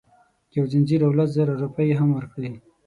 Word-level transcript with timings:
یو 0.55 0.65
ځنځیر 0.71 1.01
او 1.05 1.11
لس 1.17 1.29
زره 1.37 1.53
روپۍ 1.63 1.85
یې 1.89 1.95
هم 2.01 2.09
ورکړې. 2.13 2.51